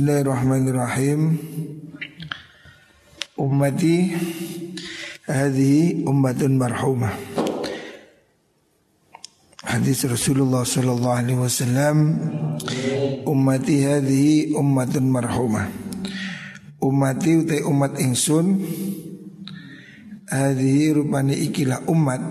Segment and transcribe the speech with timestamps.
[0.00, 1.36] Bismillahirrahmanirrahim.
[3.36, 4.16] Ummati
[5.28, 7.12] hadhihi ummatun marhumah.
[9.60, 12.16] Hadis Rasulullah sallallahu alaihi wasallam
[13.28, 15.68] ummati hadhihi ummatun marhumah.
[16.80, 18.56] Ummati utai umat ingsun
[20.32, 22.24] hadhihi rupani ikilah umat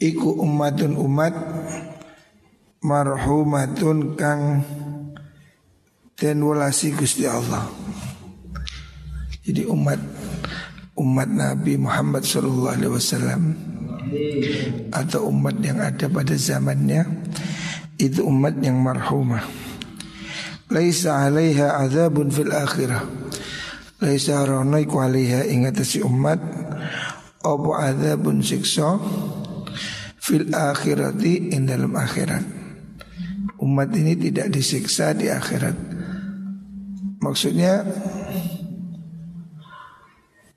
[0.00, 1.36] iku ummatun umat
[2.80, 4.64] marhumatun kang
[6.20, 7.64] den walasi Gusti Allah.
[9.40, 9.96] Jadi umat
[11.00, 13.42] umat Nabi Muhammad sallallahu alaihi wasallam
[14.92, 17.08] atau umat yang ada pada zamannya
[17.96, 19.40] itu umat yang marhumah.
[20.68, 23.00] Laisa 'alaiha adzabun fil akhirah.
[24.04, 26.36] Laisa ranaiku 'alaiha ingatasi umat
[27.40, 29.00] apa adzabun siksa
[30.20, 32.44] fil akhirati in dalam akhirat.
[33.60, 35.99] Umat ini tidak disiksa di akhirat.
[37.30, 37.86] Maksudnya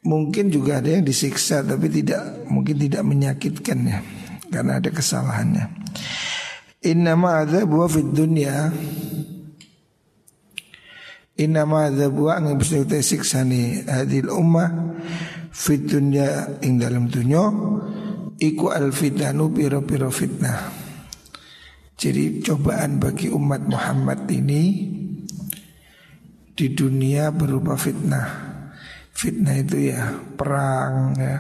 [0.02, 4.02] mungkin juga ada yang disiksa tapi tidak mungkin tidak menyakitkan ya
[4.50, 5.70] karena ada kesalahannya.
[6.82, 8.74] Innama adzabu fid dunya
[11.38, 14.98] Innama adzabu ang bisa siksa ni hadil ummah
[15.54, 17.54] fid dunya ing dalam dunya
[18.42, 20.74] iku al fitanu piro-piro fitnah.
[22.02, 24.90] Jadi cobaan bagi umat Muhammad ini
[26.54, 28.54] di dunia berupa fitnah.
[29.14, 31.38] Fitnah itu ya perang ya.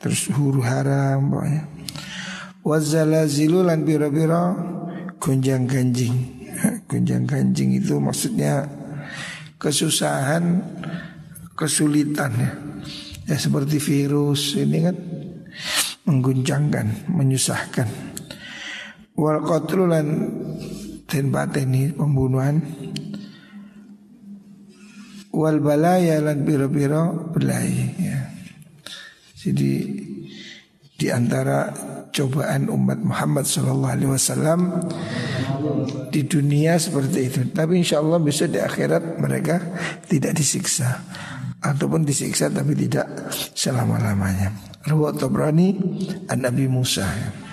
[0.00, 1.62] Terus huru haram pokoknya.
[2.66, 4.44] Wazalazilu lan biro-biro
[5.20, 6.36] gonjang ganjing.
[6.88, 8.64] Gonjang ganjing itu maksudnya
[9.60, 10.64] kesusahan,
[11.52, 12.50] kesulitan ya.
[13.26, 14.96] Ya seperti virus ini kan
[16.06, 17.88] mengguncangkan, menyusahkan.
[19.18, 20.06] Wal qatlu lan
[21.06, 22.60] pateni pembunuhan
[25.36, 28.18] wal balaya lan biro-biro belai ya.
[29.36, 29.72] Jadi
[30.96, 31.68] di antara
[32.08, 34.60] cobaan umat Muhammad Sallallahu Alaihi Wasallam
[36.08, 37.40] di dunia seperti itu.
[37.52, 39.60] Tapi insya Allah bisa di akhirat mereka
[40.08, 41.04] tidak disiksa
[41.60, 44.56] ataupun disiksa tapi tidak selama lamanya.
[44.88, 45.76] Rawat Tabrani
[46.32, 47.04] an Nabi Musa.
[47.04, 47.45] Ya.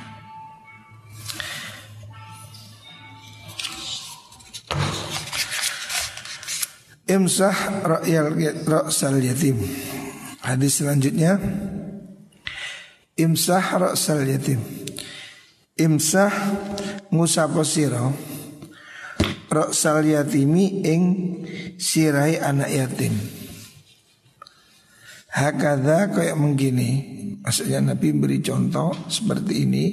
[7.13, 8.33] Imsah ra'yal
[8.65, 9.61] ra'sal yatim.
[10.41, 11.37] Hadis selanjutnya.
[13.13, 14.57] Imsah ra'sal yatim.
[15.77, 16.33] Imsah
[17.13, 18.09] ngusapa sira
[19.53, 21.01] Ra'sal yatimi ing
[21.77, 23.13] sirai anak yatim.
[25.29, 26.89] Hakada kayak begini
[27.43, 29.85] Maksudnya Nabi beri contoh seperti ini.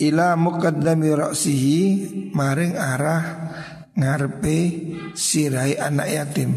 [0.00, 1.80] Ila muqaddami ra'sihi
[2.32, 3.22] Maring arah
[3.94, 4.58] ngarepe
[5.14, 6.50] sirai anak yatim.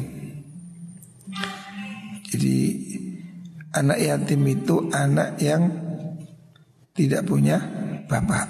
[2.34, 2.58] Jadi
[3.74, 5.70] anak yatim itu anak yang
[6.94, 7.58] tidak punya
[8.06, 8.50] bapak.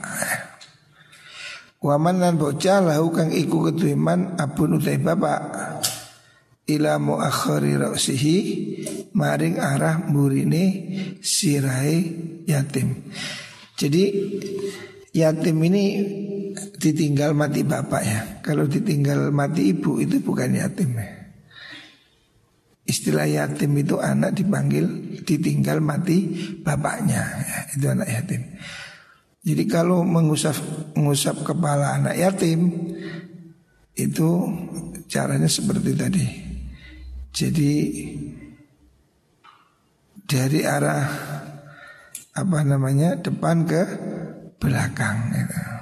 [1.83, 5.41] Waman lan bocah lahu kang iku ketuiman abun utai bapak
[6.63, 8.37] ila muakhari ra'sihi
[9.11, 10.87] maring arah murine
[11.19, 11.99] sirai
[12.47, 13.11] yatim.
[13.75, 14.03] Jadi
[15.11, 15.85] yatim ini
[16.77, 18.19] ditinggal mati bapak ya.
[18.45, 21.23] Kalau ditinggal mati ibu itu bukan yatim ya.
[22.83, 28.43] Istilah yatim itu anak dipanggil ditinggal mati bapaknya ya, Itu anak yatim
[29.39, 30.55] Jadi kalau mengusap,
[30.99, 32.91] mengusap kepala anak yatim
[33.95, 34.51] Itu
[35.07, 36.27] caranya seperti tadi
[37.31, 37.71] Jadi
[40.27, 41.07] Dari arah
[42.35, 43.83] Apa namanya Depan ke
[44.59, 45.72] belakang gitu.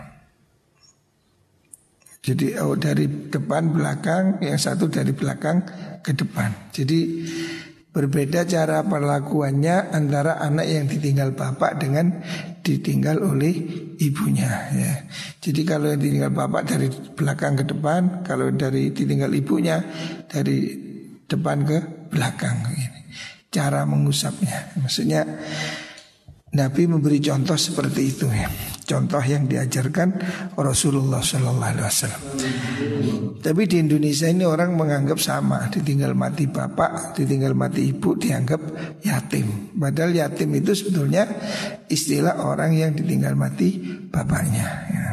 [2.21, 5.65] Jadi oh, dari depan belakang, yang satu dari belakang
[6.05, 6.69] ke depan.
[6.69, 7.25] Jadi
[7.91, 12.21] berbeda cara perlakuannya antara anak yang ditinggal bapak dengan
[12.61, 13.51] ditinggal oleh
[13.97, 14.69] ibunya.
[14.69, 14.93] Ya.
[15.41, 19.81] Jadi kalau yang ditinggal bapak dari belakang ke depan, kalau dari ditinggal ibunya
[20.29, 20.77] dari
[21.25, 21.77] depan ke
[22.13, 22.69] belakang.
[23.51, 25.27] Cara mengusapnya, maksudnya
[26.51, 28.51] Nabi memberi contoh seperti itu ya
[28.91, 30.19] contoh yang diajarkan
[30.59, 32.23] Rasulullah Sallallahu Alaihi Wasallam.
[33.39, 38.61] Tapi di Indonesia ini orang menganggap sama, ditinggal mati bapak, ditinggal mati ibu dianggap
[39.07, 39.71] yatim.
[39.71, 41.23] Padahal yatim itu sebetulnya
[41.87, 43.79] istilah orang yang ditinggal mati
[44.11, 44.67] bapaknya.
[44.91, 45.07] Ya.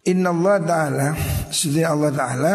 [0.00, 1.08] Inna Allah Ta'ala
[1.52, 2.54] Sudah Allah Ta'ala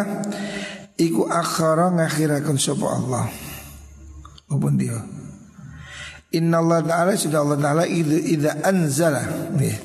[0.98, 3.30] Iku akhara ngakhirakan sopa Allah
[4.50, 4.98] Apa dia
[6.36, 9.24] Inna Allah Ta'ala sudah Allah Ta'ala Idha, idha anzala.
[9.56, 9.76] Ya.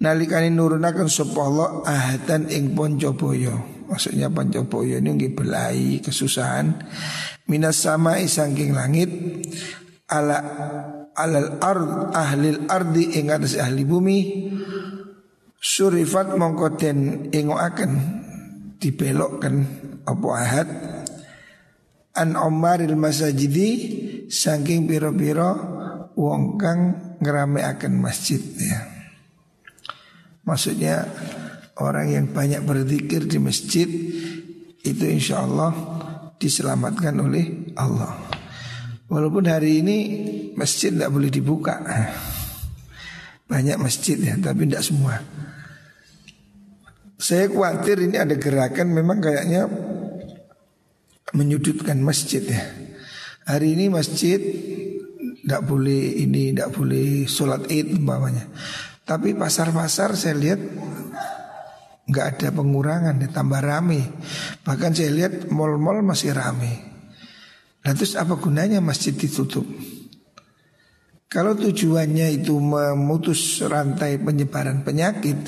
[0.00, 3.52] nalikane nurunaken sapa Allah ahadan ing Poncobaya.
[3.88, 6.72] Maksudnya Poncobaya ini nggih belai kesusahan.
[7.48, 9.10] Minas sama saking langit.
[10.10, 10.38] Ala
[11.14, 14.18] alal ard ahlil ardi ing atas ahli bumi.
[15.60, 17.92] Surifat mongko den ingoaken
[18.80, 19.68] dibelokkan
[20.08, 20.68] apa ahad
[22.16, 23.68] an omaril masajidi
[24.26, 25.50] saking piro-piro
[26.18, 26.80] wong kang
[27.22, 28.80] ngerameaken masjid ya.
[30.44, 31.06] Maksudnya
[31.78, 33.88] orang yang banyak berzikir di masjid
[34.80, 35.70] itu insya Allah
[36.40, 38.16] diselamatkan oleh Allah.
[39.10, 39.96] Walaupun hari ini
[40.54, 41.82] masjid tidak boleh dibuka.
[43.50, 45.18] Banyak masjid ya, tapi tidak semua.
[47.20, 49.66] Saya khawatir ini ada gerakan memang kayaknya
[51.34, 52.62] menyudutkan masjid ya.
[53.46, 54.38] Hari ini masjid
[55.40, 58.46] tidak boleh ini, tidak boleh sholat id umpamanya.
[59.02, 60.60] Tapi pasar-pasar saya lihat
[62.06, 64.06] nggak ada pengurangan, ya, tambah rame.
[64.62, 66.78] Bahkan saya lihat mall-mall masih rame.
[67.80, 69.64] Nah terus apa gunanya masjid ditutup?
[71.30, 75.38] Kalau tujuannya itu memutus rantai penyebaran penyakit,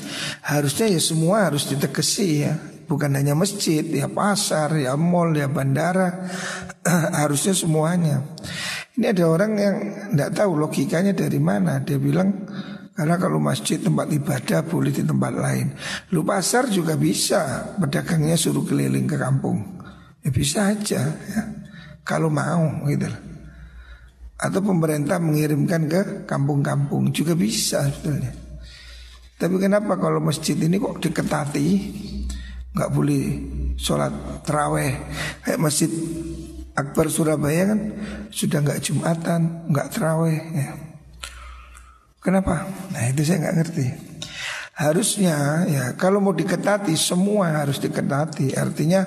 [0.47, 2.55] harusnya ya semua harus ditegesi ya.
[2.93, 6.29] Bukan hanya masjid, ya pasar, ya mall, ya bandara,
[7.25, 8.21] harusnya semuanya.
[9.01, 9.77] Ini ada orang yang
[10.13, 11.81] tidak tahu logikanya dari mana.
[11.81, 12.45] Dia bilang
[12.93, 15.73] karena kalau masjid tempat ibadah boleh di tempat lain.
[16.13, 19.81] Lu pasar juga bisa, pedagangnya suruh keliling ke kampung.
[20.21, 21.43] Ya bisa aja ya.
[22.05, 23.09] Kalau mau gitu
[24.37, 28.37] Atau pemerintah mengirimkan ke kampung-kampung juga bisa sebetulnya.
[29.41, 31.67] Tapi kenapa kalau masjid ini kok diketati
[32.73, 33.25] nggak boleh
[33.77, 34.13] sholat
[34.45, 34.97] teraweh
[35.45, 35.93] kayak masjid
[36.73, 37.81] Akbar Surabaya kan
[38.33, 40.69] sudah nggak jumatan nggak teraweh ya.
[42.23, 42.65] Kenapa?
[42.95, 43.87] Nah itu saya nggak ngerti.
[44.73, 48.57] Harusnya ya kalau mau diketati semua harus diketati.
[48.57, 49.05] Artinya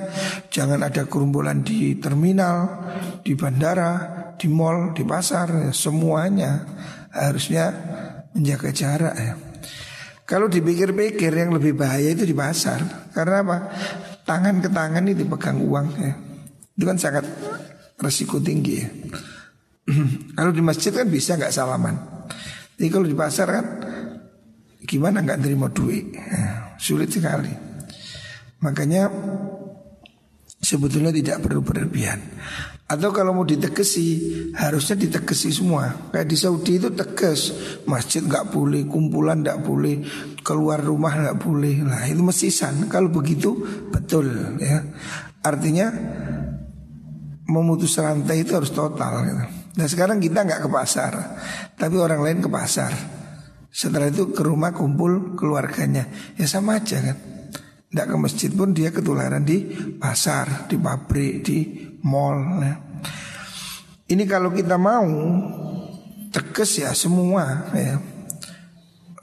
[0.54, 2.86] jangan ada kerumbulan di terminal,
[3.26, 3.94] di bandara,
[4.38, 6.62] di mall, di pasar, ya, semuanya
[7.10, 7.72] harusnya
[8.36, 9.34] menjaga jarak ya.
[10.26, 13.10] Kalau dipikir-pikir yang lebih bahaya itu di pasar.
[13.14, 13.58] Karena apa?
[14.26, 16.14] Tangan ke tangan ini dipegang uang ya.
[16.74, 17.30] Itu kan sangat
[18.02, 18.90] resiko tinggi ya.
[20.38, 21.96] Kalau di masjid kan bisa nggak salaman.
[22.76, 23.66] Jadi kalau di pasar kan
[24.84, 26.12] gimana nggak terima duit,
[26.76, 27.48] sulit sekali.
[28.60, 29.08] Makanya
[30.66, 32.18] sebetulnya tidak perlu berlebihan.
[32.86, 36.14] Atau kalau mau ditegesi harusnya ditegesi semua.
[36.14, 37.50] Kayak di Saudi itu tegas
[37.90, 40.06] masjid nggak boleh, kumpulan nggak boleh,
[40.46, 41.82] keluar rumah nggak boleh.
[41.82, 42.86] Nah itu mesisan.
[42.86, 43.58] Kalau begitu
[43.90, 44.30] betul
[44.62, 44.86] ya.
[45.42, 45.90] Artinya
[47.50, 49.14] memutus rantai itu harus total.
[49.26, 49.44] Gitu.
[49.82, 51.14] Nah sekarang kita nggak ke pasar,
[51.74, 52.94] tapi orang lain ke pasar.
[53.74, 56.08] Setelah itu ke rumah kumpul keluarganya,
[56.40, 57.35] ya sama aja kan.
[57.96, 62.60] Tidak ke masjid pun dia ketularan di pasar, di pabrik, di mall.
[62.60, 62.76] Ya.
[64.12, 65.08] Ini kalau kita mau
[66.28, 67.96] tegas ya semua ya.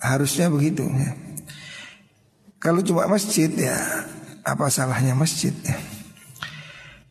[0.00, 1.12] Harusnya begitu ya.
[2.56, 3.76] Kalau cuma masjid ya
[4.40, 5.76] apa salahnya masjid ya.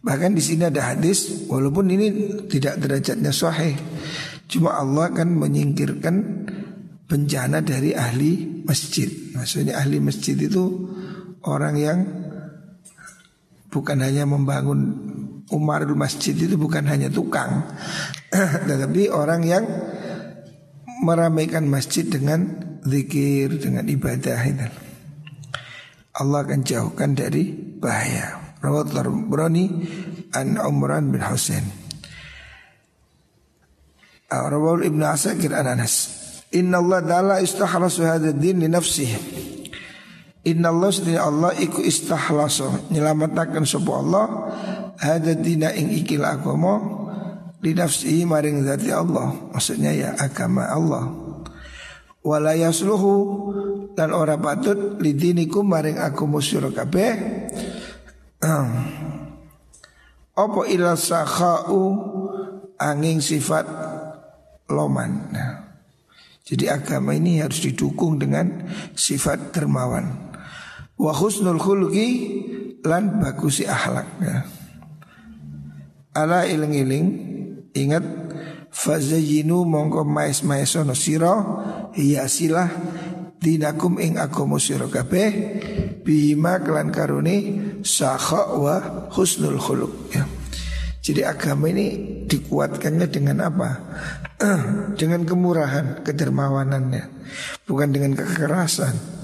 [0.02, 2.10] Bahkan di sini ada hadis walaupun ini
[2.50, 3.78] tidak derajatnya sahih.
[4.50, 6.16] Cuma Allah akan menyingkirkan
[7.06, 9.06] bencana dari ahli masjid.
[9.38, 10.90] Maksudnya ahli masjid itu
[11.46, 12.00] orang yang
[13.72, 14.80] bukan hanya membangun
[15.52, 17.66] umarul masjid itu bukan hanya tukang,
[18.70, 19.64] tetapi orang yang
[21.02, 22.46] meramaikan masjid dengan
[22.86, 24.68] zikir, dengan ibadah itu.
[26.12, 28.42] Allah akan jauhkan dari bahaya.
[28.62, 29.66] Rawat Tarbrani
[30.38, 31.66] An Umran bin Husain
[34.30, 36.22] Rawal Ibn Asakir an Anas
[36.54, 39.10] Inna Allah ta'ala istahlasu hadha din li nafsih
[40.42, 44.26] Inna Allah sedih Allah iku istahlasu Nyelamatakan sebuah Allah.
[44.98, 46.82] Hadha dina ing ikil agama
[47.62, 49.54] Li nafsihi maring zati Allah.
[49.54, 51.14] Maksudnya ya agama Allah.
[52.26, 53.14] Wala yasluhu.
[53.94, 57.12] Dan ora patut Lidinikum maring aku musyur kabeh
[60.32, 61.82] Apa ila sakha'u?
[62.82, 63.70] Angin sifat
[64.66, 65.30] loman.
[65.30, 65.62] Nah,
[66.42, 68.66] jadi agama ini harus didukung dengan
[68.98, 70.31] sifat dermawan.
[71.02, 72.10] Wa husnul khulqi
[72.86, 74.08] lan bagusi akhlak.
[74.22, 74.46] Ya.
[76.14, 77.08] Ala iling-iling
[77.74, 78.06] ingat
[78.70, 81.34] fazayinu mongko mais-maesono sira
[81.98, 82.70] hiasilah
[83.42, 85.30] dinakum ing agama sira kabeh
[86.06, 90.24] bima kelan karuni sakha wa husnul khuluq ya.
[91.02, 91.88] Jadi agama ini
[92.30, 93.70] dikuatkannya dengan apa?
[95.02, 97.04] dengan kemurahan, kedermawanannya,
[97.66, 99.21] bukan dengan kekerasan.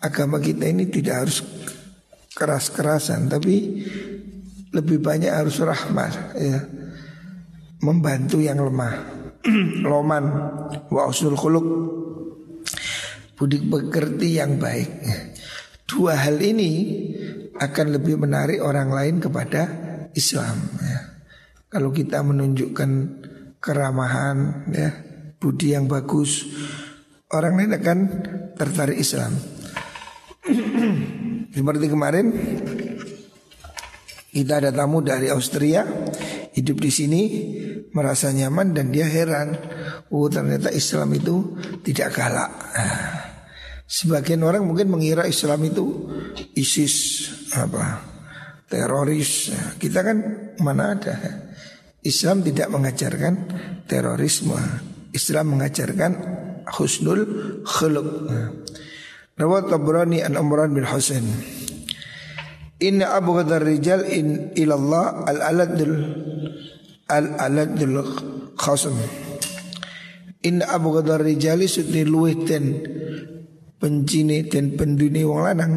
[0.00, 1.44] Agama kita ini tidak harus
[2.32, 3.84] keras-kerasan, tapi
[4.72, 6.58] lebih banyak harus rahmat, ya,
[7.84, 9.20] membantu yang lemah.
[9.88, 10.24] Loman
[10.92, 11.66] wa usul khuluk
[13.40, 14.88] budi pekerti yang baik.
[15.88, 16.72] Dua hal ini
[17.56, 19.62] akan lebih menarik orang lain kepada
[20.12, 21.00] Islam ya.
[21.70, 22.90] Kalau kita menunjukkan
[23.62, 24.90] keramahan ya,
[25.40, 26.44] budi yang bagus,
[27.32, 27.98] orang lain akan
[28.58, 29.59] tertarik Islam.
[31.56, 32.26] Seperti kemarin
[34.30, 35.82] kita ada tamu dari Austria
[36.54, 37.22] hidup di sini
[37.90, 39.58] merasa nyaman dan dia heran,
[40.14, 42.52] oh ternyata Islam itu tidak galak.
[43.90, 46.06] Sebagian orang mungkin mengira Islam itu
[46.54, 47.26] ISIS
[47.58, 48.06] apa
[48.70, 49.50] teroris.
[49.82, 50.16] Kita kan
[50.62, 51.14] mana ada.
[52.06, 53.34] Islam tidak mengajarkan
[53.90, 54.56] terorisme.
[55.10, 56.12] Islam mengajarkan
[56.78, 57.20] husnul
[57.66, 58.08] khuluq.
[59.40, 61.24] Rawat Tabrani an Umran bin Husain.
[62.76, 65.96] Inna Abu Ghadar rijal in ilallah al aladul
[67.08, 68.04] al aladul
[68.60, 69.00] khasm.
[70.44, 72.84] Inna Abu Ghadar rijali sudni luwih ten
[73.80, 75.72] pencini ten penduni wong lanang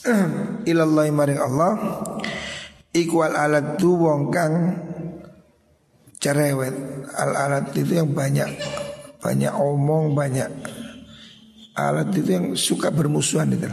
[0.70, 1.72] ilallah maring Allah
[2.96, 4.54] ikwal alat tu wong kang
[6.16, 6.72] cerewet
[7.12, 8.48] al alat itu yang banyak
[9.20, 10.48] banyak omong banyak
[11.74, 13.70] alat itu yang suka bermusuhan itu.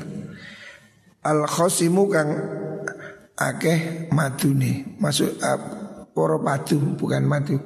[1.26, 2.30] Al khosimu kang
[3.38, 5.60] akeh madu nih masuk uh,
[6.12, 7.62] poro padu bukan madu.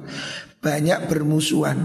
[0.62, 1.78] Banyak bermusuhan.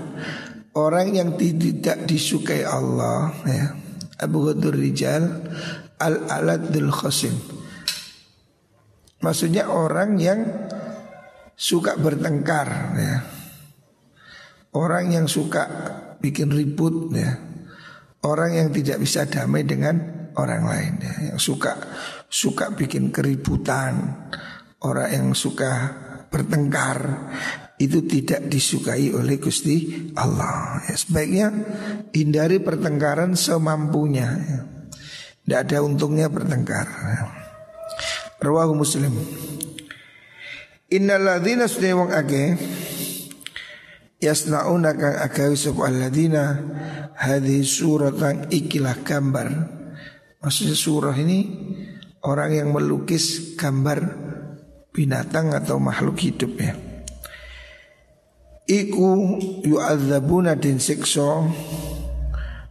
[0.78, 3.74] Orang yang tidak disukai Allah ya.
[4.18, 5.30] Abu Ghadur Rijal
[6.02, 7.38] Al-Aladul Khosim
[9.18, 10.46] Maksudnya orang yang
[11.58, 13.16] suka bertengkar ya.
[14.78, 15.66] Orang yang suka
[16.22, 17.34] bikin ribut ya.
[18.26, 21.14] Orang yang tidak bisa damai dengan orang lain ya.
[21.34, 21.74] Yang suka
[22.28, 24.26] suka bikin keributan
[24.78, 25.90] Orang yang suka
[26.30, 27.34] bertengkar
[27.82, 30.86] itu tidak disukai oleh Gusti Allah.
[30.86, 31.48] Ya, sebaiknya
[32.14, 34.38] hindari pertengkaran semampunya.
[34.38, 34.60] Ya.
[35.42, 36.86] Tidak ada untungnya bertengkar.
[38.38, 39.18] Rawahu Muslim.
[40.94, 42.54] Innalladzina sunni wong ake
[44.22, 46.44] yasnauna kang agawi sapa alladzina
[47.18, 49.48] hadhi suratan ikilah gambar.
[50.42, 51.40] Maksudnya surah ini
[52.24, 54.00] orang yang melukis gambar
[54.94, 56.74] binatang atau makhluk hidup ya.
[58.68, 61.48] Iku yu'adzabuna din sikso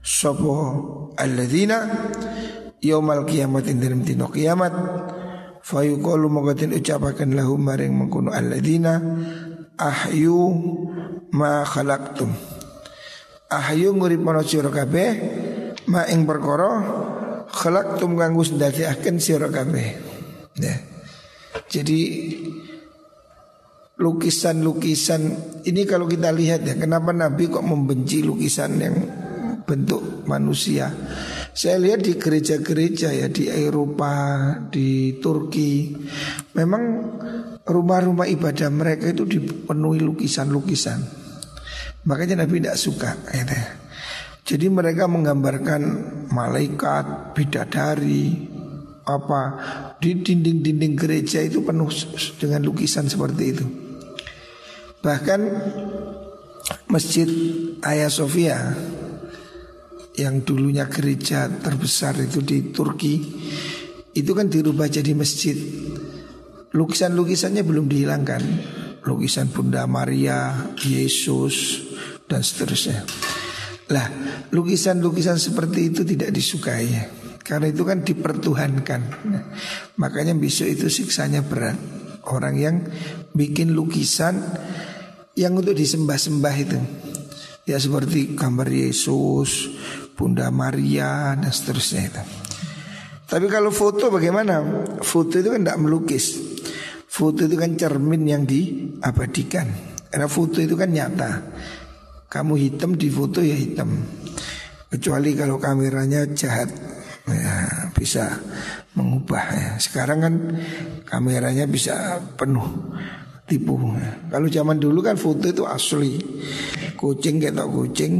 [0.06, 0.54] Sopo
[1.18, 1.82] alladzina
[2.78, 4.70] yaumal kiamat ing dalam dino kiamat
[5.66, 9.02] fayuqalu magatin ucapaken lahum maring mengkono alladzina
[9.74, 10.46] ahyu
[11.34, 12.30] ma khalaqtum.
[13.50, 15.10] Ahyu nguripono sira kabeh
[15.90, 16.70] ma ing perkara
[17.50, 19.88] khalaqtum kanggo ndadekaken sira kabeh.
[20.58, 20.74] Ya.
[21.66, 22.00] Jadi
[23.96, 25.22] lukisan-lukisan
[25.64, 28.96] ini kalau kita lihat ya kenapa Nabi kok membenci lukisan yang
[29.64, 30.92] bentuk manusia
[31.56, 34.12] saya lihat di gereja-gereja ya di Eropa,
[34.68, 35.88] di Turki,
[36.52, 36.82] memang
[37.64, 41.00] rumah-rumah ibadah mereka itu dipenuhi lukisan-lukisan.
[42.04, 43.16] Makanya Nabi tidak suka.
[43.32, 43.48] Ya.
[44.44, 45.82] Jadi mereka menggambarkan
[46.28, 48.52] malaikat, bidadari,
[49.08, 49.42] apa
[49.96, 51.88] di dinding-dinding gereja itu penuh
[52.36, 53.66] dengan lukisan seperti itu.
[55.00, 55.40] Bahkan
[56.92, 57.26] masjid
[57.80, 58.76] Hagia Sophia
[60.16, 63.14] yang dulunya gereja terbesar itu di Turki
[64.16, 65.56] itu kan dirubah jadi masjid.
[66.72, 68.42] Lukisan-lukisannya belum dihilangkan.
[69.06, 71.84] Lukisan Bunda Maria, Yesus
[72.26, 73.06] dan seterusnya.
[73.92, 74.10] Lah,
[74.50, 76.90] lukisan-lukisan seperti itu tidak disukai
[77.46, 79.00] karena itu kan dipertuhankan.
[79.30, 79.44] Nah,
[79.94, 81.78] makanya besok itu siksanya berat.
[82.26, 82.82] Orang yang
[83.30, 84.42] bikin lukisan
[85.38, 86.78] yang untuk disembah-sembah itu.
[87.62, 89.70] Ya seperti gambar Yesus,
[90.16, 92.22] Bunda Maria dan seterusnya itu.
[93.26, 94.64] Tapi kalau foto bagaimana?
[95.04, 96.40] Foto itu kan tidak melukis.
[97.04, 99.68] Foto itu kan cermin yang diabadikan.
[100.08, 101.44] Karena foto itu kan nyata.
[102.32, 103.92] Kamu hitam di foto ya hitam.
[104.88, 106.70] Kecuali kalau kameranya jahat
[107.28, 108.40] ya, bisa
[108.96, 109.70] mengubah ya.
[109.76, 110.34] Sekarang kan
[111.04, 112.94] kameranya bisa penuh
[113.46, 113.78] tipu.
[114.30, 116.18] Kalau zaman dulu kan foto itu asli.
[116.96, 118.12] Kucing ketok kucing,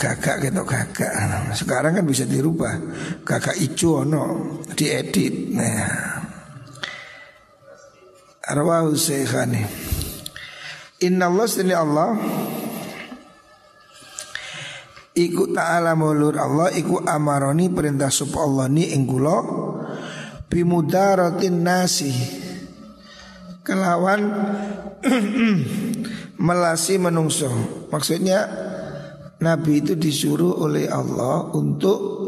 [0.00, 1.12] gagak gitu gagak.
[1.52, 2.72] Sekarang kan bisa dirubah.
[3.20, 5.52] Gagak ijo no diedit.
[5.52, 6.20] Nah.
[8.50, 9.62] Rawahu Syekhani
[11.06, 12.18] Inna Allah sini Allah
[15.14, 19.38] Iku ta'ala mulur Allah Iku amaroni perintah sub Allah ni ingkulo
[20.50, 22.10] Bimudaratin nasi
[23.62, 24.20] Kelawan
[26.46, 27.50] Melasi menungso
[27.94, 28.50] Maksudnya
[29.40, 32.20] Nabi itu disuruh oleh Allah Untuk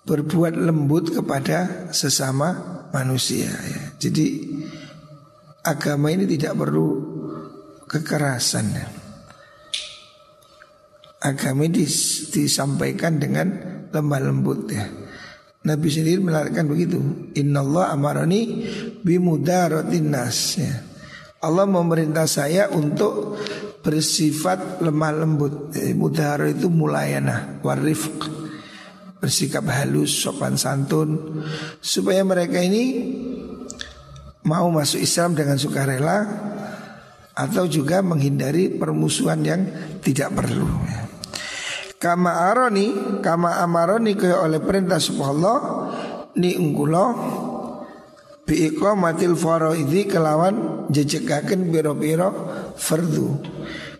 [0.00, 3.82] Berbuat lembut kepada sesama manusia ya.
[4.00, 4.42] Jadi
[5.62, 6.88] agama ini tidak perlu
[7.84, 8.74] kekerasan.
[11.20, 13.46] Agama ini dis, disampaikan dengan
[13.92, 14.88] lemah lembut ya.
[15.68, 16.98] Nabi sendiri melarangkan begitu.
[17.36, 18.64] Inna Allah amarani
[19.04, 20.74] bimudaratin nas ya.
[21.44, 23.36] Allah memerintah saya untuk
[23.80, 25.72] bersifat lemah lembut.
[25.76, 28.40] Eh, mudahara itu mulayana, warifq.
[29.20, 31.44] Bersikap halus, sopan santun
[31.84, 33.04] supaya mereka ini
[34.48, 36.24] mau masuk Islam dengan sukarela
[37.36, 39.60] atau juga menghindari permusuhan yang
[40.00, 40.64] tidak perlu.
[42.00, 45.58] Kama aroni, kama amaroni kaya oleh perintah subhanallah
[46.40, 47.04] ni ungkulo
[48.50, 52.34] bi iqamatil faraidhi kelawan jejekaken biro-biro
[52.74, 53.38] fardu.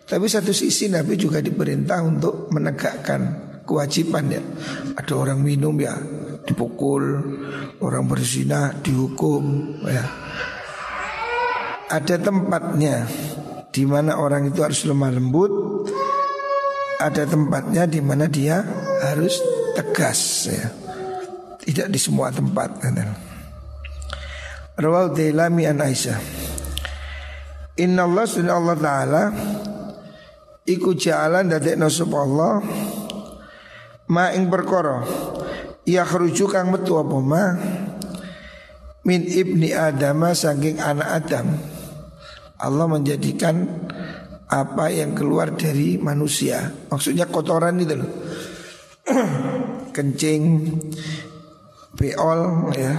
[0.03, 4.43] Tapi satu sisi Nabi juga diperintah untuk menegakkan kewajiban ya.
[4.99, 5.95] Ada orang minum ya
[6.43, 6.99] dipukul,
[7.79, 10.03] orang berzina dihukum ya.
[11.87, 13.07] Ada tempatnya
[13.71, 15.87] di mana orang itu harus lemah lembut,
[16.99, 18.67] ada tempatnya di mana dia
[18.99, 19.39] harus
[19.79, 20.67] tegas ya.
[21.55, 22.83] Tidak di semua tempat
[24.79, 26.19] Rawal Dailami an Aisyah
[27.81, 29.23] Inna Allah sunna Allah Ta'ala
[30.67, 32.61] Iku jalan dadek nasub Allah
[34.11, 35.03] Ma ing perkara
[35.83, 37.45] Ya khruju kang metu apa ma
[39.07, 41.47] Min ibni Adama saking anak Adam
[42.61, 43.65] Allah menjadikan
[44.51, 46.69] apa yang keluar dari manusia.
[46.93, 48.11] Maksudnya kotoran itu loh.
[49.95, 50.43] Kencing,
[51.97, 52.93] beol ya.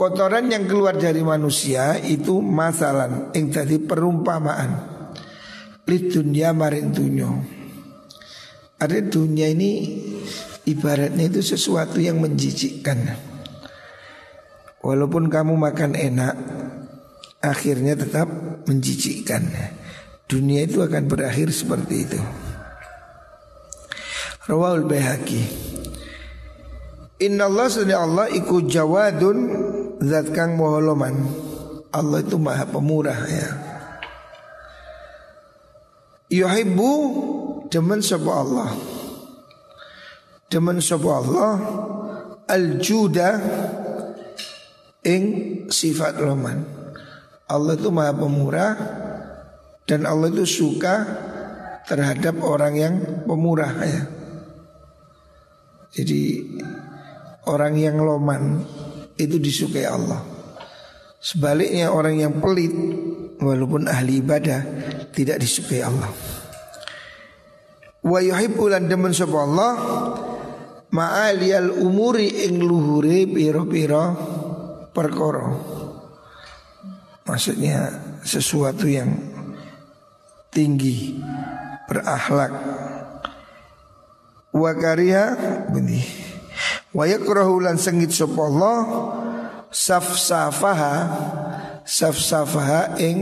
[0.00, 4.80] Kotoran yang keluar dari manusia itu masalah yang tadi perumpamaan.
[5.84, 7.28] Lid dunia maring dunyo.
[8.80, 10.00] Ada dunia ini
[10.64, 13.12] ibaratnya itu sesuatu yang menjijikkan.
[14.80, 16.34] Walaupun kamu makan enak,
[17.44, 18.32] akhirnya tetap
[18.64, 19.52] menjijikkan.
[20.24, 22.20] Dunia itu akan berakhir seperti itu.
[24.48, 25.44] Rawal Bayhaqi
[27.20, 29.68] Inna Allah sunni Allah iku jawadun
[30.00, 31.14] zat kang moholoman.
[31.90, 33.48] Allah itu maha pemurah ya.
[36.30, 36.90] Yuhibbu
[37.68, 38.70] demen sapa Allah.
[40.46, 41.52] Demen sapa Allah
[42.46, 43.30] al-juda
[45.02, 45.24] ing
[45.66, 46.62] sifat loman.
[47.50, 48.72] Allah itu maha pemurah
[49.90, 51.02] dan Allah itu suka
[51.90, 52.94] terhadap orang yang
[53.26, 54.02] pemurah ya.
[55.90, 56.46] Jadi
[57.50, 58.62] orang yang loman
[59.20, 60.24] itu disukai Allah.
[61.20, 62.72] Sebaliknya orang yang pelit
[63.36, 64.60] walaupun ahli ibadah
[65.12, 66.08] tidak disukai Allah.
[68.00, 69.72] Wa yuhibbu lan demen sapa Allah
[70.88, 74.16] ma'aliyal umuri ing luhure pira-pira
[74.96, 75.52] perkara.
[77.28, 77.92] Maksudnya
[78.24, 79.12] sesuatu yang
[80.50, 81.20] tinggi
[81.86, 82.52] berakhlak
[84.50, 85.24] wa kariha
[85.70, 86.29] bunyi
[86.90, 88.78] wa yakrahu lan sengit sapa Allah
[89.70, 90.94] safsafaha
[91.86, 93.18] safsafaha ing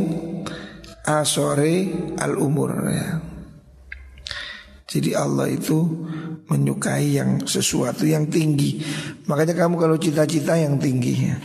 [1.05, 3.09] asore al umur ya.
[4.89, 5.85] Jadi Allah itu
[6.49, 8.81] menyukai yang sesuatu yang tinggi.
[9.29, 11.37] Makanya kamu kalau cita-cita yang tinggi ya.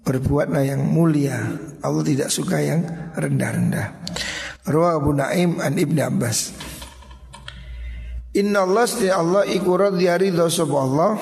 [0.00, 1.36] Berbuatlah yang mulia
[1.84, 4.00] Allah tidak suka yang rendah-rendah
[4.64, 6.56] Ruwa Abu Naim an Ibn Abbas
[8.30, 11.18] Inna Allah setiap Allah iku radhiya ridha Allah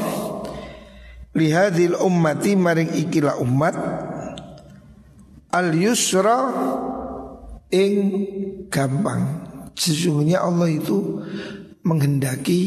[1.38, 3.76] Lihadil ummati maring ikilah umat.
[5.54, 6.50] Al yusra
[7.70, 7.94] ing
[8.66, 9.46] gampang.
[9.78, 11.22] Sesungguhnya Allah itu
[11.86, 12.60] menghendaki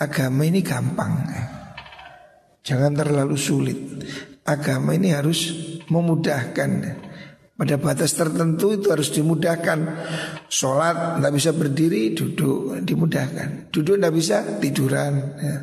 [0.00, 1.14] agama ini gampang.
[2.64, 3.78] Jangan terlalu sulit.
[4.48, 5.52] Agama ini harus
[5.92, 6.70] memudahkan
[7.58, 9.78] pada batas tertentu itu harus dimudahkan
[10.46, 15.56] Sholat nggak bisa berdiri duduk dimudahkan Duduk nggak bisa tiduran ya.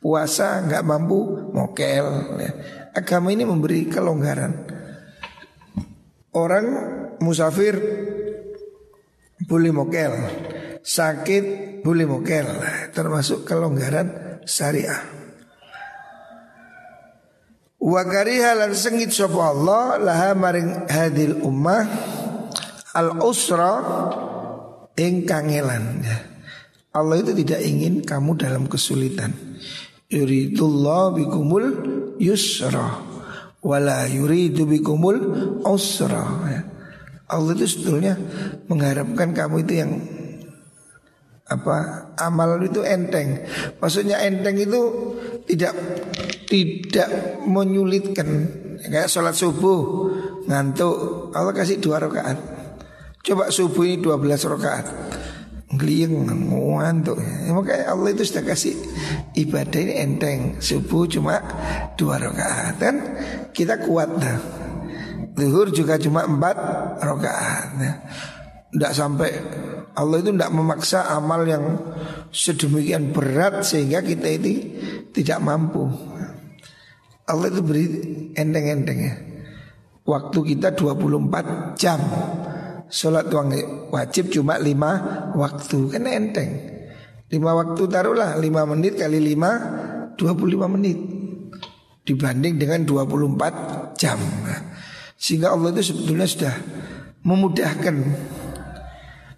[0.00, 2.06] Puasa nggak mampu mokel
[2.40, 2.52] ya.
[2.96, 4.52] Agama ini memberi kelonggaran
[6.32, 6.66] Orang
[7.20, 7.76] musafir
[9.44, 10.12] boleh mokel
[10.80, 11.44] Sakit
[11.84, 12.48] boleh mokel
[12.96, 15.15] Termasuk kelonggaran syariah
[17.76, 21.84] Wa kariha lan sengit sapa Allah laha maring hadil ummah
[22.96, 23.74] al usra
[24.96, 26.18] ing kangelan ya.
[26.96, 29.36] Allah itu tidak ingin kamu dalam kesulitan.
[30.08, 31.66] Yuridullah bikumul
[32.16, 33.04] yusra
[33.60, 35.18] wala yuridu bikumul
[35.68, 36.62] usra ya.
[37.26, 38.16] Allah itu sebetulnya
[38.70, 39.92] mengharapkan kamu itu yang
[41.46, 43.44] apa amal itu enteng.
[43.78, 44.80] Maksudnya enteng itu
[45.46, 45.72] tidak
[46.50, 47.08] tidak
[47.46, 48.28] menyulitkan.
[48.76, 50.12] Kayak sholat subuh
[50.46, 52.38] ngantuk, Allah kasih dua rakaat.
[53.26, 54.86] Coba subuh ini 12 rakaat.
[55.66, 56.30] Ngeliyeng
[56.78, 57.18] ngantuk.
[57.18, 58.78] Ya, makanya Allah itu sudah kasih
[59.34, 60.40] ibadah ini enteng.
[60.62, 61.42] Subuh cuma
[61.98, 62.96] dua rakaat kan
[63.50, 64.38] kita kuat dah.
[65.36, 66.56] Zuhur juga cuma empat
[67.02, 67.66] rakaat.
[67.82, 67.92] Ya.
[68.70, 69.30] Tidak sampai
[69.98, 71.64] Allah itu tidak memaksa amal yang
[72.36, 74.54] sedemikian berat sehingga kita ini
[75.16, 75.88] tidak mampu.
[77.24, 77.84] Allah itu beri
[78.36, 79.14] enteng-enteng ya.
[80.04, 81.98] Waktu kita 24 jam.
[82.86, 83.26] Sholat
[83.90, 86.50] wajib cuma 5 waktu kan enteng.
[87.26, 90.98] 5 waktu taruhlah 5 menit kali 5 25 menit
[92.06, 94.20] dibanding dengan 24 jam.
[95.18, 96.54] Sehingga Allah itu sebetulnya sudah
[97.26, 97.96] memudahkan.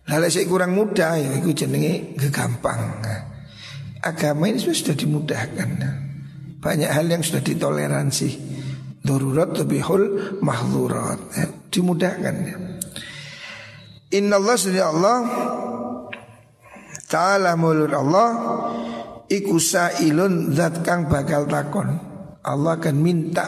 [0.08, 3.04] Lalu saya kurang mudah ya itu jenenge gampang.
[4.00, 5.68] Agama ini sudah dimudahkan.
[6.58, 8.30] Banyak hal yang sudah ditoleransi
[8.98, 10.04] Darurat hul
[10.42, 12.56] mahlurat ya, Dimudahkan ya.
[14.18, 15.18] Inna Allah sudah Allah
[17.06, 18.30] Ta'ala mulur Allah
[19.30, 21.88] Iku sa'ilun zat kang bakal takon
[22.42, 23.44] Allah akan minta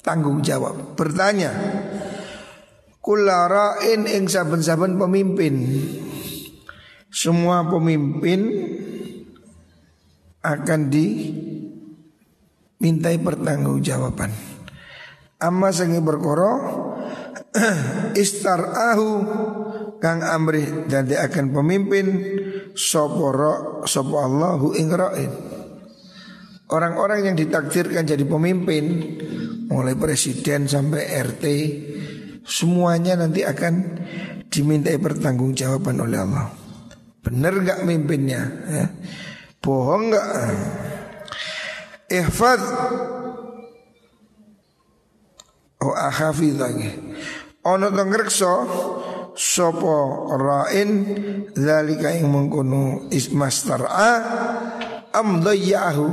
[0.00, 1.52] tanggung jawab Bertanya
[3.06, 5.54] Kulara'in ing saben-saben pemimpin
[7.06, 8.50] Semua pemimpin
[10.42, 11.06] akan di
[12.82, 14.30] mintai pertanggungjawaban.
[15.38, 16.52] Amma sengi berkoro
[18.22, 19.08] istarahu
[20.02, 22.06] kang amri dan dia akan pemimpin
[22.76, 25.32] soporo sopo Allahu ingrain.
[26.66, 28.84] Orang-orang yang ditakdirkan jadi pemimpin
[29.70, 31.44] mulai presiden sampai RT
[32.46, 33.74] semuanya nanti akan
[34.46, 36.46] dimintai pertanggungjawaban oleh Allah.
[37.26, 38.42] Benar nggak mimpinnya?
[38.70, 38.86] Ya.
[39.58, 40.26] Bohong nggak?
[42.06, 42.62] Ihfad
[45.82, 46.86] Oh akhafi lagi
[47.66, 48.54] Ono to ngrekso
[49.34, 50.90] Sopo ra'in
[51.50, 54.12] Zalika yang mengkunu ismastar'a
[55.10, 56.06] Am dayyahu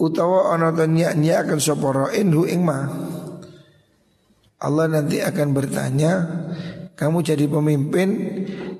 [0.00, 3.12] Utawa ono to niat akan sopo ra'in hu ingma
[4.56, 6.12] Allah nanti akan bertanya
[6.96, 8.08] Kamu jadi pemimpin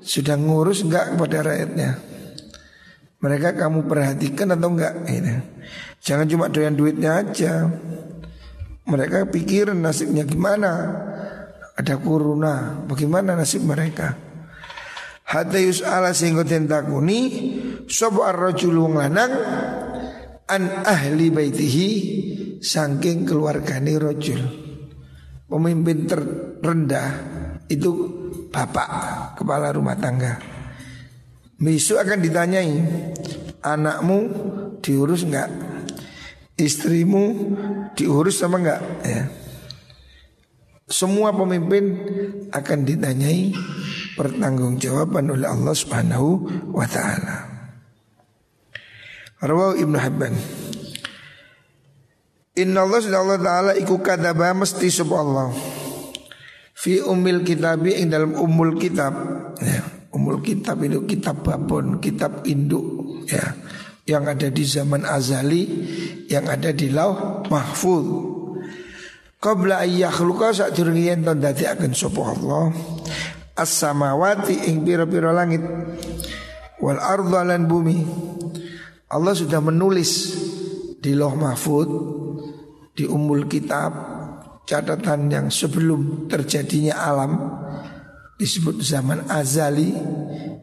[0.01, 1.91] Sudah ngurus enggak kepada rakyatnya?
[3.17, 5.41] Mereka kamu perhatikan atau enggak ini.
[6.05, 7.65] Jangan cuma doyan duitnya aja.
[8.85, 10.93] Mereka pikir nasibnya gimana.
[11.73, 14.13] Ada kuruna Bagaimana nasib mereka?
[15.27, 17.21] Hatta yus'ala sehingga tentakuni
[17.89, 19.33] Sobo ar-rajul lanang
[20.49, 21.89] An ahli baitihi
[22.61, 24.66] Sangking keluargani rojul
[25.47, 27.09] Pemimpin terendah
[27.71, 27.91] Itu
[28.51, 28.89] bapak
[29.39, 30.39] Kepala rumah tangga.
[31.57, 32.75] Besok akan ditanyai
[33.63, 34.19] Anakmu
[34.83, 35.49] diurus enggak?
[36.59, 37.23] Istrimu
[37.97, 38.81] diurus sama enggak?
[39.03, 39.27] Ya.
[40.87, 41.95] Semua pemimpin
[42.51, 43.51] akan ditanyai
[44.15, 46.29] Pertanggungjawaban oleh Allah subhanahu
[46.73, 47.57] wa ta'ala.
[49.37, 50.33] Rawahu Ibnu Habban
[52.57, 55.53] Inna Allah Allah ta'ala iku kadaba mesti subhanallah
[56.77, 59.13] Fi umil kitabi ing dalam umul kitab
[59.57, 59.81] ya.
[60.13, 63.53] Umul kitab itu kitab babon, kitab induk ya
[64.07, 65.67] yang ada di zaman azali,
[66.31, 68.05] yang ada di lauh mahfuz.
[69.37, 72.73] Qabla ayyakhluqa sak durung yen to akan sapa Allah
[73.57, 75.61] as-samawati ing pira-pira langit
[76.77, 78.05] wal ardha bumi.
[79.09, 80.33] Allah sudah menulis
[81.01, 81.89] di lauh mahfuz
[82.97, 83.93] di umul kitab
[84.65, 87.31] catatan yang sebelum terjadinya alam
[88.41, 89.93] disebut zaman azali,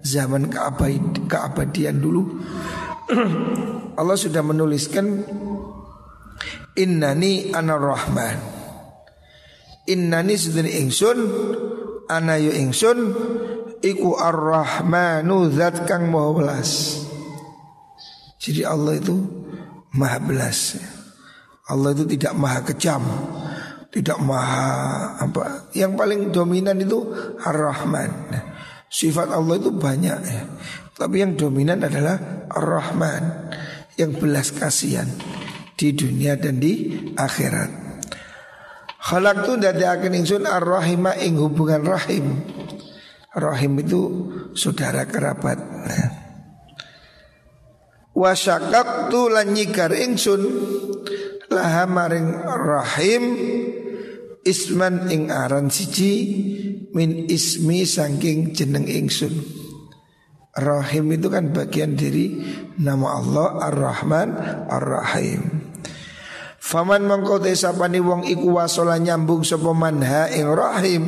[0.03, 2.43] zaman keabad, keabadian dulu.
[3.99, 5.23] Allah sudah menuliskan
[6.75, 8.39] innani anar rahman.
[9.87, 11.19] Innani sedene ingsun
[12.11, 12.99] ana yu ingsun
[13.85, 16.71] iku ar-rahmanu zat kang maha belas.
[18.41, 19.17] Jadi Allah itu
[19.93, 20.94] maha belas.
[21.69, 23.03] Allah itu tidak maha kejam
[23.95, 24.69] tidak maha
[25.23, 26.99] apa yang paling dominan itu
[27.41, 28.11] ar-rahman
[28.91, 30.43] sifat Allah itu banyak ya
[30.95, 33.51] tapi yang dominan adalah ar-rahman
[33.99, 35.07] yang belas kasihan
[35.75, 37.71] di dunia dan di akhirat.
[39.05, 42.41] Khalaq tu dari akan insun ar-rahima ing hubungan rahim.
[43.35, 44.01] Rahim itu
[44.55, 45.59] saudara kerabat.
[48.15, 50.43] Wasyakak tu lan nyikar ingsun
[51.55, 53.25] laha maring rahim
[54.45, 56.13] isman ing aran siji
[56.93, 59.63] min ismi saking jeneng ingsun.
[60.55, 62.39] Rahim itu kan bagian dari
[62.79, 64.29] nama Allah Ar-Rahman
[64.71, 65.43] Ar-Rahim.
[66.63, 71.05] Faman mengko sapani wong iku wasola nyambung sapa manha ing rahim.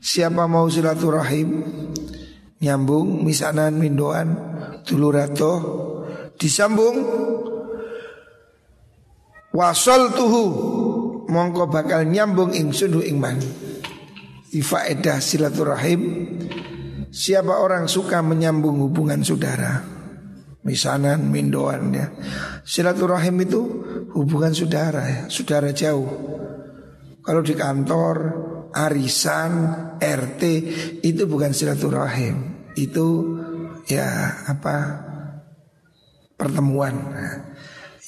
[0.00, 1.62] Siapa mau silaturahim
[2.64, 4.36] nyambung misanan mindoan
[4.88, 5.52] tulurato
[6.40, 6.96] disambung
[9.54, 10.44] wasol tuhu
[11.30, 13.38] mongko bakal nyambung ing sunu ing man.
[14.54, 16.02] Ifaedah silaturahim
[17.14, 19.94] Siapa orang suka menyambung hubungan saudara
[20.66, 22.10] misanan, mindoan ya.
[22.66, 23.60] Silaturahim itu
[24.18, 26.10] hubungan saudara ya, saudara jauh.
[27.22, 28.16] Kalau di kantor,
[28.74, 29.52] arisan,
[30.02, 30.42] RT
[31.06, 33.38] itu bukan silaturahim, itu
[33.86, 34.76] ya apa
[36.34, 36.94] pertemuan.
[36.98, 37.53] Nah,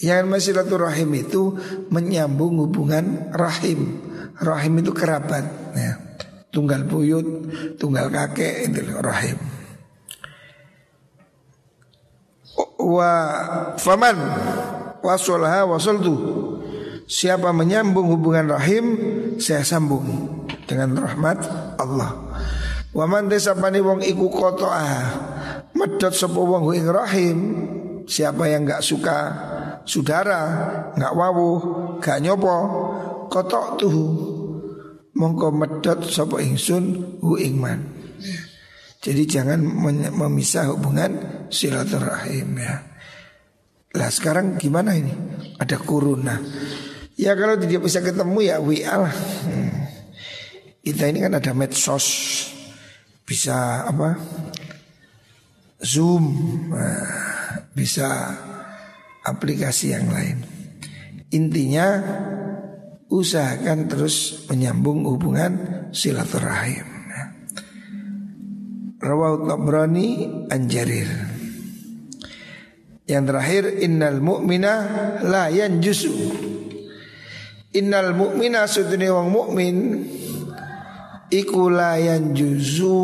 [0.06, 1.58] yang silaturahim itu
[1.90, 4.06] menyambung hubungan rahim.
[4.38, 5.96] Rahim itu kerabat, ya.
[6.54, 7.26] tunggal buyut,
[7.80, 9.56] tunggal kakek itu rahim.
[12.86, 13.12] wa
[13.80, 14.14] faman
[15.02, 16.14] wasolha wasoltu
[17.10, 18.84] siapa menyambung hubungan rahim
[19.42, 20.06] saya sambung
[20.70, 21.42] dengan rahmat
[21.82, 22.14] Allah
[22.94, 24.92] waman desapani wong iku kotoa
[25.74, 27.38] medot sapa wong rahim
[28.06, 29.18] siapa yang nggak suka
[29.86, 30.40] saudara
[30.98, 31.60] nggak wawuh
[32.02, 32.56] gak nyopo
[33.32, 33.98] kotok tuh
[35.16, 37.96] mongko medot sapa ingsun hu ingman
[39.06, 39.62] jadi jangan
[40.10, 41.14] memisah hubungan
[41.46, 42.74] silaturahim ya.
[43.94, 45.14] Lah sekarang gimana ini?
[45.62, 46.34] Ada kuruna.
[47.14, 49.14] Ya kalau tidak bisa ketemu ya WA lah.
[49.46, 49.86] Hmm.
[50.82, 52.06] Kita ini kan ada medsos.
[53.22, 54.18] Bisa apa?
[55.78, 56.26] Zoom.
[56.74, 58.34] Nah, bisa
[59.26, 60.46] aplikasi yang lain.
[61.34, 61.98] Intinya
[63.10, 66.96] usahakan terus menyambung hubungan silaturahim.
[68.96, 71.06] Rawat Tabrani Anjarir
[73.04, 74.74] Yang terakhir Innal mu'mina
[75.20, 76.16] la yanjusu
[77.76, 79.76] Innal mu'mina sudini wong mu'min
[81.28, 82.96] Iku la yanjusu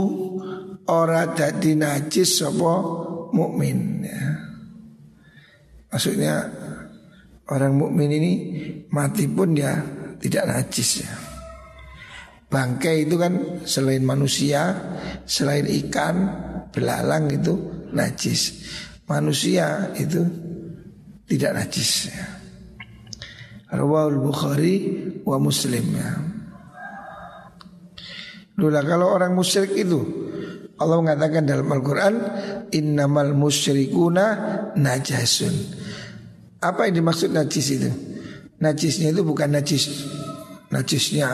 [0.89, 4.32] Ora dadi najis Sopo mukmin ya.
[5.93, 6.49] Maksudnya
[7.53, 8.33] Orang mukmin ini
[8.89, 9.77] Mati pun ya
[10.17, 11.13] Tidak najis ya
[12.53, 14.77] Bangkai itu kan selain manusia,
[15.25, 16.17] selain ikan,
[16.69, 17.57] belalang itu
[17.97, 18.69] najis.
[19.09, 20.21] Manusia itu
[21.25, 22.13] tidak najis.
[22.13, 22.29] Ya.
[23.73, 24.77] Bukhari
[25.25, 26.13] wa Muslim ya.
[28.61, 29.97] Lula kalau orang musyrik itu
[30.77, 32.15] Allah mengatakan dalam Al-Quran
[32.69, 34.27] Innamal musyrikuna
[34.77, 35.82] najasun
[36.63, 37.91] Apa yang dimaksud najis itu?
[38.63, 39.91] Najisnya itu bukan najis
[40.73, 41.29] Najisnya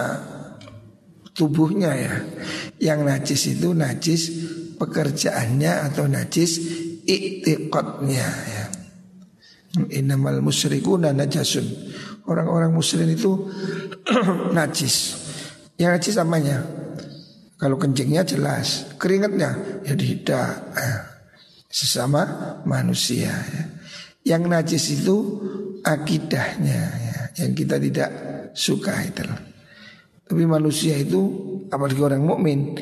[1.33, 2.15] tubuhnya ya.
[2.83, 4.23] Yang najis itu najis
[4.77, 6.59] pekerjaannya atau najis
[7.07, 8.65] iktiqatnya ya.
[9.95, 11.65] Innamal musyrikuna najasun.
[12.27, 13.47] Orang-orang musyrik itu
[14.59, 15.15] najis.
[15.79, 16.57] Yang najis namanya
[17.63, 20.99] kalau kencingnya jelas, keringatnya ya tidak eh,
[21.71, 22.23] sesama
[22.67, 23.65] manusia ya.
[24.29, 25.17] Yang najis itu
[25.81, 28.11] akidahnya ya, yang kita tidak
[28.53, 29.25] suka itu.
[30.29, 31.25] Tapi manusia itu
[31.73, 32.77] apalagi orang mukmin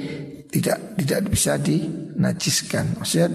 [0.51, 2.99] tidak tidak bisa dinajiskan.
[2.99, 3.31] Maksudnya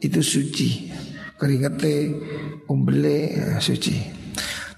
[0.00, 0.88] itu suci.
[1.36, 2.14] Keringate,
[2.70, 4.00] umbele ya, suci.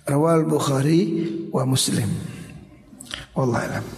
[0.03, 1.03] Rawal Bukhari
[1.55, 2.11] wa Muslim.
[3.39, 3.97] Wallah.